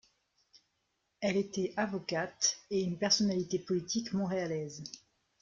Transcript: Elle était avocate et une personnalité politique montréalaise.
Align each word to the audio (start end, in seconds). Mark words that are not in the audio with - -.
Elle 1.19 1.37
était 1.37 1.75
avocate 1.77 2.57
et 2.71 2.81
une 2.81 2.97
personnalité 2.97 3.59
politique 3.59 4.13
montréalaise. 4.13 4.81